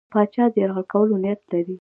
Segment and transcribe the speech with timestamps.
[0.13, 1.75] پاچا د یرغل کولو نیت لري.